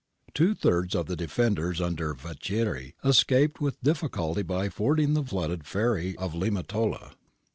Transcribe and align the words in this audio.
Two 0.33 0.55
thirds 0.55 0.95
of 0.95 1.05
the 1.05 1.15
defenders 1.15 1.79
under 1.79 2.15
Vacchieri 2.15 2.95
escaped 3.05 3.61
with 3.61 3.79
difficulty 3.83 4.41
by 4.41 4.67
fording 4.67 5.13
the 5.13 5.23
flooded 5.23 5.67
ferry 5.67 6.17
of 6.17 6.33
Limatola. 6.33 7.13